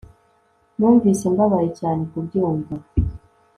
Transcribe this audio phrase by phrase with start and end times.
[0.77, 2.73] Numvise mbabaye cyane kubyumva